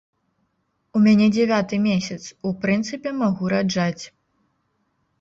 У 0.99 1.01
мяне 1.07 1.27
дзявяты 1.35 1.79
месяц, 1.85 2.19
у 2.49 2.57
прынцыпе, 2.65 3.09
магу 3.23 3.55
раджаць. 3.57 4.03